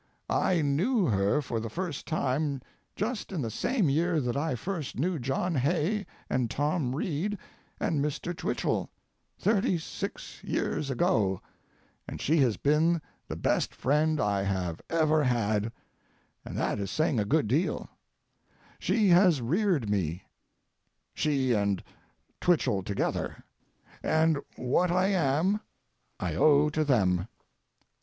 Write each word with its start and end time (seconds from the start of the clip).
I 0.31 0.63
knew 0.63 1.05
her 1.05 1.43
for 1.43 1.59
the 1.59 1.69
first 1.69 2.07
time 2.07 2.63
just 2.95 3.31
in 3.31 3.43
the 3.43 3.51
same 3.51 3.87
year 3.87 4.19
that 4.19 4.35
I 4.35 4.55
first 4.55 4.97
knew 4.97 5.19
John 5.19 5.53
Hay 5.53 6.07
and 6.27 6.49
Tom 6.49 6.95
Reed 6.95 7.37
and 7.79 8.03
Mr. 8.03 8.35
Twichell—thirty 8.35 9.77
six 9.77 10.43
years 10.43 10.89
ago—and 10.89 12.19
she 12.19 12.37
has 12.37 12.57
been 12.57 12.99
the 13.27 13.35
best 13.35 13.75
friend 13.75 14.19
I 14.19 14.41
have 14.41 14.81
ever 14.89 15.23
had, 15.23 15.71
and 16.43 16.57
that 16.57 16.79
is 16.79 16.89
saying 16.89 17.19
a 17.19 17.23
good 17.23 17.47
deal; 17.47 17.87
she 18.79 19.09
has 19.09 19.39
reared 19.39 19.87
me—she 19.87 21.53
and 21.53 21.83
Twichell 22.39 22.81
together—and 22.81 24.39
what 24.55 24.89
I 24.89 25.09
am 25.09 25.59
I 26.19 26.33
owe 26.33 26.69
to 26.69 26.83
them. 26.83 27.27